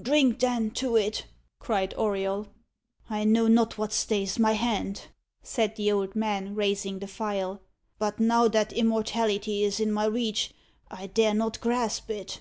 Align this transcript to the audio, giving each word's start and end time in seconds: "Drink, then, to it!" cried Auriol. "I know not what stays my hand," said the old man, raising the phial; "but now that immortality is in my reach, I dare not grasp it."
"Drink, 0.00 0.38
then, 0.38 0.70
to 0.70 0.96
it!" 0.96 1.26
cried 1.58 1.92
Auriol. 1.98 2.48
"I 3.10 3.24
know 3.24 3.46
not 3.46 3.76
what 3.76 3.92
stays 3.92 4.38
my 4.38 4.52
hand," 4.52 5.08
said 5.42 5.76
the 5.76 5.92
old 5.92 6.16
man, 6.16 6.54
raising 6.54 6.98
the 6.98 7.06
phial; 7.06 7.60
"but 7.98 8.18
now 8.18 8.48
that 8.48 8.72
immortality 8.72 9.62
is 9.64 9.78
in 9.78 9.92
my 9.92 10.06
reach, 10.06 10.54
I 10.90 11.08
dare 11.08 11.34
not 11.34 11.60
grasp 11.60 12.08
it." 12.10 12.40